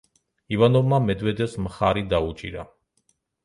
ივანოვმა 0.55 0.99
მედვედევს 1.11 1.55
მხარი 1.67 2.05
დაუჭირა. 2.17 2.69